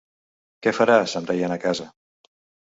Què 0.67 0.73
faràs, 0.77 1.13
em 1.19 1.27
deien 1.33 1.53
a 1.57 1.59
casa. 1.67 1.87